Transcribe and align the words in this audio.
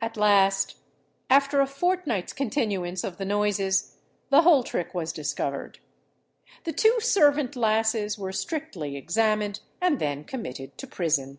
At 0.00 0.16
last, 0.16 0.74
after 1.30 1.60
a 1.60 1.68
fortnight's 1.68 2.32
continuance 2.32 3.04
of 3.04 3.16
the 3.16 3.24
noises, 3.24 3.96
the 4.28 4.42
whole 4.42 4.64
trick 4.64 4.92
was 4.92 5.12
discovered. 5.12 5.78
The 6.64 6.72
two 6.72 6.98
servant 7.00 7.54
lasses 7.54 8.18
were 8.18 8.32
strictly 8.32 8.96
examined, 8.96 9.60
and 9.80 10.00
then 10.00 10.24
committed 10.24 10.76
to 10.78 10.88
prison. 10.88 11.38